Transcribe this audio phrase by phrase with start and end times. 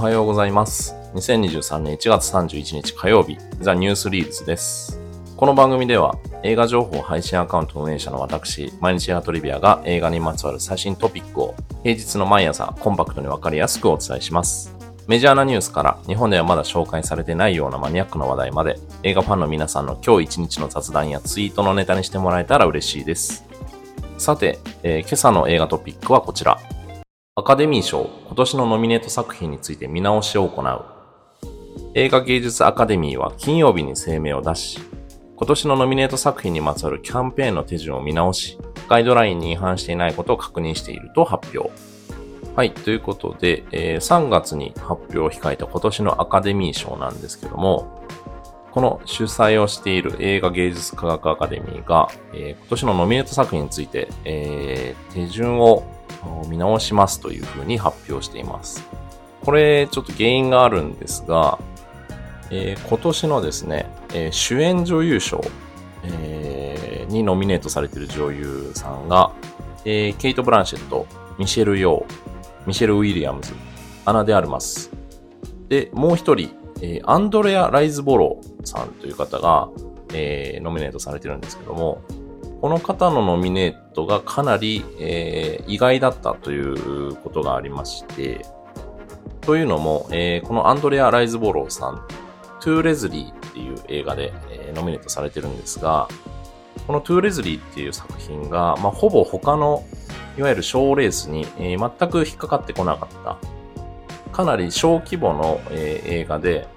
[0.00, 0.94] はようございます。
[1.12, 4.98] 2023年1月31日火曜日、ザ・ニュースリーズです。
[5.36, 14.74] この番組では映画情報配信アカウント運営者の私、毎日映画トリビアが映画にまつわる最新トピックを平日の毎朝コンパクトにわかりやすくお伝えします。
[15.06, 23.44] メジャーなニュースから日本ではまだ紹介されてないようなマニアックな話題まで映画ファンの皆さんの今日一日の雑談やツイートのネタにしてもらえたら嬉しいです。
[24.16, 26.58] さて、えー今朝の映画トピックはこちら。
[27.36, 30.84] アカデミー賞今年のノミネート作品について見直しを行う。
[31.94, 34.80] 映画芸術アカデミーは金曜日に声明を出し、
[35.36, 41.72] 今年のノミネート作品にまつわるキャンペーンの手順を見直し、ガイドラインに違反していないことを確認していると発表。
[42.56, 48.02] はい、ということで、えー3月に発表を控えた今年のアカデミー賞なんですけども、
[48.72, 55.84] この主催をしている映画芸術科学アカデミーが、えー今年のノミネート作品について、えー手順を
[56.48, 58.86] 見直しますというふうに発表しています。
[59.44, 61.58] これ、ちょっと原因があるんですが、
[62.50, 65.40] えー今年のですね、えー主演女優賞、
[66.04, 69.32] えーにノミネートされている女優さんが、
[69.84, 71.06] えケイト・ブランシェット、
[71.38, 73.52] ミシェル・ヨー、ミシェル・ウィリアムズ、
[74.04, 74.90] アナ・デ・アルマス。
[75.68, 76.50] で、もう一人、
[76.82, 79.68] えアンドレア・ライズボローさんという方が、
[80.12, 82.02] えノミネートされてるんですけども、
[82.60, 88.44] この方のノミネートがかなり、えー意外だったということがありまして、
[89.40, 92.02] というのも、えーこのアンドレア・ライズボローさん、
[92.60, 96.08] To Leslie っていう映画で、えーノミネートされてるんですが、
[96.86, 99.84] この To Leslie っていう作品が、まあ、ほぼ他の、
[100.36, 103.38] いわゆる賞レースに、えー全く引っかかってこなかった。
[104.32, 106.68] かなり小規模の、えー映画で、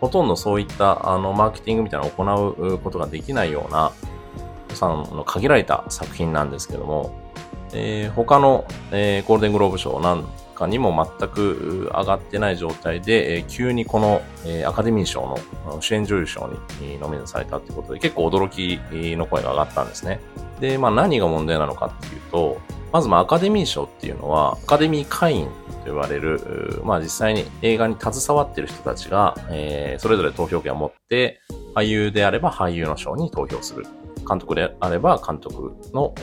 [0.00, 3.92] ほとんどそういったあのマーケティングみたいなのを行うことができないような、
[4.70, 7.12] 予算の限られた作品なんですけども、
[7.72, 15.22] えー他の、えーゴールデングローブ賞なんかにも全く上がってない状態で、えー急にこの、えーアカデミー賞
[15.66, 16.48] の主演女優賞
[16.80, 18.78] にノミネートされたってことで結構驚き
[19.16, 20.20] の声が上がったんですね。
[20.60, 22.58] で、まあ何が問題なのかっていうと、
[22.92, 25.52] まずまあアカデミー賞っていうのはアカデミー会員と
[25.86, 31.40] 言われる、まあ実際に映画に携わってる人たちが、えーそれぞれ投票権を持って
[31.74, 33.86] 俳優であれば俳優の賞に投票する。
[34.30, 36.14] 監督であれば監督の、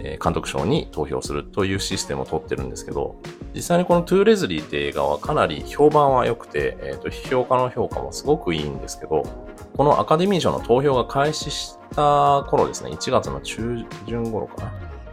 [0.00, 3.20] え監督賞に投票するというシステムを取ってるんですけど、
[3.54, 9.22] 実際にこのトゥーレズリーって映画はかなり評判は良くて、えーと批評家の評価もすごくいいんですけど、
[9.76, 14.72] このアカデミー賞の投票が開始した頃ですね、1月の中旬頃かな。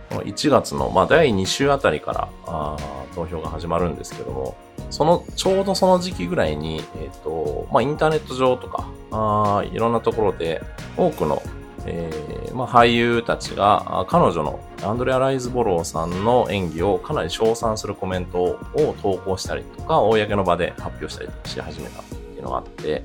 [0.09, 2.77] この1月の、まあ、第2週あたりからあ
[3.15, 4.55] 投票が始まるんですけども、
[4.89, 10.61] その、ちょうどその時期ぐらいに、えっ、と、まあ、インターネット上とか、あいろんなところで、
[10.97, 11.41] 多くの、
[11.85, 23.03] えーまあ、俳優たちが、彼女のアンドレア・ライズボローさんの演技をかなり称賛するコメントを投稿したりとか、公の場で発表したりし始めたっていうのがあって、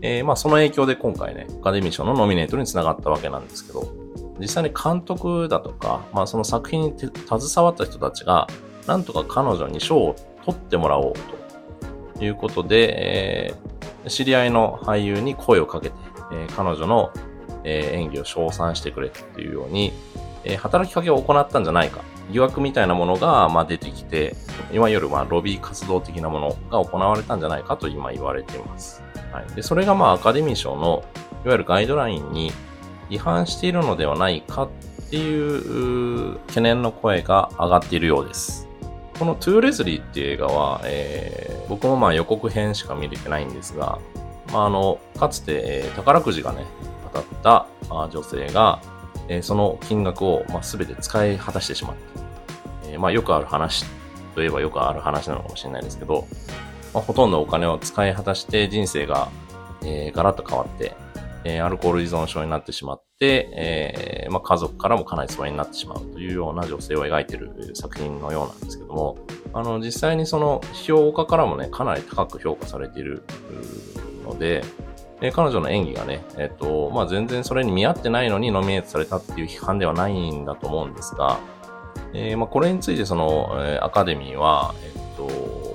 [0.00, 3.92] えーまあ、その影響で今回ね、アカデミー賞のノミネートにつながったわけなんですけど、
[4.38, 7.10] 実際に監督だとか、まあ、その作品に携
[7.64, 8.46] わった人たちが、
[8.86, 11.12] なんとか彼女に賞を取ってもらおう
[12.16, 13.72] ということで、えー
[14.08, 15.94] 知り合いの俳優に声をかけて、
[16.32, 17.12] えー彼女の、
[17.64, 19.92] え演技を称賛してくれっていうように、
[20.44, 22.00] え働きかけを行ったんじゃないか。
[22.30, 24.34] 疑惑みたいなものが、ま、出てきて、
[24.72, 29.02] いわゆる、ま、ロビー活動的なものが行われたんじゃないかと今言われています。
[29.32, 29.54] はい。
[29.54, 31.04] で、それがまあ、アカデミー賞の、
[31.44, 32.52] いわゆるガイドラインに
[33.10, 34.68] 違反しているのではないかっ
[35.10, 38.68] ていう懸念の声が上がっているようです。
[39.18, 43.98] このトゥーレズリーっていう映画は、えー僕もまあ予告編しか見れてないんですが、
[44.52, 46.66] まあ、あの、かつて、えー宝くじがね、
[47.12, 48.80] 当たった女性が、
[49.28, 51.94] えーその金額を、ま、全て使い果たしてしまっ
[52.84, 52.90] た。
[52.90, 53.84] えまあ、よくある話
[54.34, 56.26] といえばよくある話なのかもしれないですけど、
[56.92, 59.28] まあ、ほとんどお金を使い果たして人生が、
[59.82, 60.94] えーガラッと変わって、
[61.44, 69.18] えアルコール依存症になってしまって、えまあ、家族からもかなり疎遠になってしまうというような女性を描いている作品のようなんですけども、
[69.52, 73.24] あの、実際にその評価からもね、かなり高く評価されている
[74.24, 74.64] ので、
[75.22, 81.38] え彼女の演技がね、えっ、と、まあ、全然それに見合ってないのにノミネートされたっていう批判ではないんだと思うんですが、
[82.12, 85.01] えーまあ、これについてその、えアカデミーは、えー、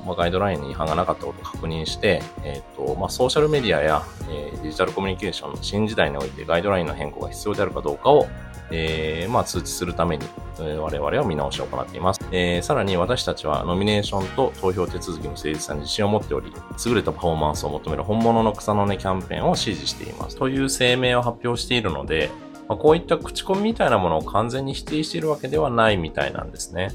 [0.07, 8.27] まあ、ガイドラインに違反がなかったことを確認して、えっ、と、まあ、ソーシャルメディアや、えーデジタルコミュニケーションの新時代においてガイドラインの変更が必要であるかどうかを、
[8.71, 10.25] えーまあ、通知するために、
[10.59, 12.21] えー我々は見直しを行っています。
[12.31, 16.51] えーさらに私たちはノミネーションと投票手続きの誠実さに自信を持っており、
[16.86, 20.38] 優れたパフォーマンスを求める本物の草の根キャンペーンを支持しています。
[20.38, 22.30] という声明を発表しているので、
[22.68, 26.89] まあ、こういった口コミみたいなものを完全に否定しているわけではないみたいなんですね。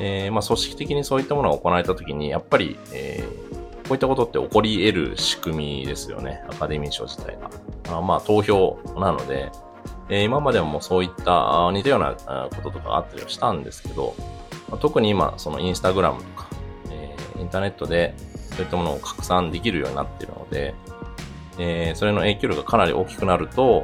[0.00, 6.42] えー、まあ、組織的にそういったものが行われたときに、やっぱり、えー、こういったことって起こり得る仕組みですよね。
[6.48, 7.50] アカデミー賞自体が。
[7.96, 9.50] あまあ、投票なので、
[10.08, 12.14] えー、今までもそういった似たような
[12.54, 14.14] こととかあったりはしたんですけど、
[14.68, 16.48] まあ、特に今、そのインスタグラムとか、
[16.90, 18.14] えー、インターネットで
[18.50, 20.74] そういったものを拡散できるようになっているので、
[21.58, 23.82] えー、それの影響力がかなり大きくなると、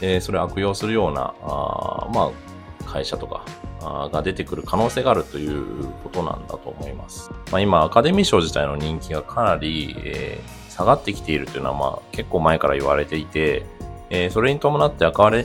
[0.00, 3.44] え、それを悪用するような、あまあ、会社とか
[3.80, 7.30] が出てくる可能性があるということなんだと思います。
[7.50, 13.64] まあ、今、アカデミー賞自体の人気がかなり、えー、下がってきているというのは、まあ、結構前から言われていて、
[14.10, 15.44] えー、それに伴ってアカデ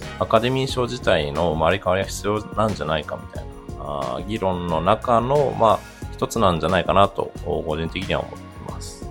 [0.49, 3.55] ミー賞自体の生まれ変わりが必要なんじゃないかみたいな
[3.87, 5.79] あ議論の中の、まあ、
[6.11, 8.39] 一つなんじゃないかなと、個人的には思ってい
[8.71, 9.07] ます。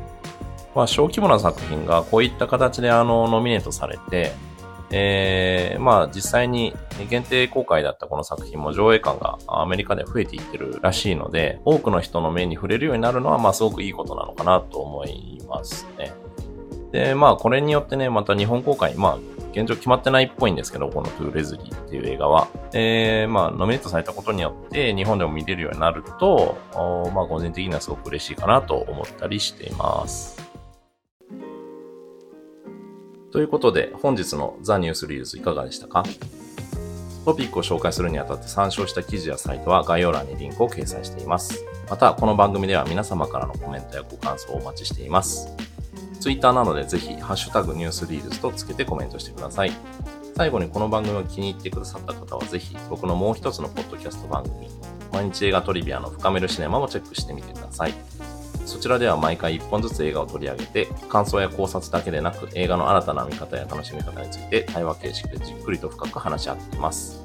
[0.75, 4.33] まあ、小規模な作品がこういった形であのノミネートされて、
[4.91, 6.75] えー、まあ実際に
[7.09, 16.13] 限定公開だったこの作品も上映感がアメリカで増えていってるらしいので、多くの人の目に触れるようになるのはまあすごくいいことなのかなと思いますね。
[16.93, 19.19] で、まあこれによってね、また日本公開、まあ
[19.53, 22.49] 現状決まってないっぽいんですけど、このトゥーレズリーっていう映画は。
[22.73, 26.57] えー、まあノミネートされたことによって日本でも見れるようになると、
[27.15, 30.44] まあ個人的にはすごく嬉しいかなと思ったりしています。
[33.35, 36.05] ということで、本日のザ・ニュースリールズいかがでしたか？
[37.25, 41.65] トピックを紹介するにあたって参照した記事やサイトは概要欄にリンクを掲載しています。
[41.91, 45.49] また、この番組では皆様からのコメントやご感想をお待ちしています。
[46.21, 49.73] Twitter なのでぜひ、ハッシュタグニュースリールズとつけてコメントしてください。
[50.37, 54.69] 最後にこの番組を気に入ってくださった方はぜひ、僕のもう一つのポッドキャスト番組、
[55.13, 57.95] 毎日映画トリビアの深めるシネマもチェックしてみてください。
[58.65, 67.23] そちらでは毎回1本ずつ映画を取り上げて、感想や考察だけでなく、映画の新たな見方や楽しみ方について対話形式でじっくりと深く話し合っています。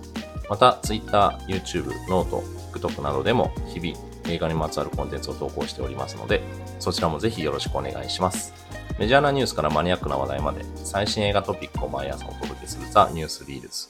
[0.49, 2.43] また、Twitter、YouTube、ノート、
[2.73, 6.41] TikTok などでも日々映画にまつわるコンテンツを投稿しておりますので、
[6.79, 8.53] そちらもぜひよろしくお願いします。
[8.97, 13.87] メジャーなニュースからマニアックな話題まで、最新映画トピックを毎朝お届けするザ・ニュースリールズ。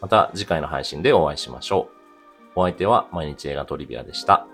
[0.00, 1.88] また次回の配信でお会いしましょ
[2.56, 2.60] う。
[2.60, 4.46] お相手は毎日映画トリビアでした。